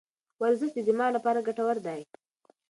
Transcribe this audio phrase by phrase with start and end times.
[0.41, 2.01] ورزش د دماغ لپاره ګټور دی.